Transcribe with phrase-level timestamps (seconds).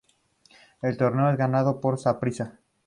[0.81, 2.57] El torneo es ganado por Saprissa.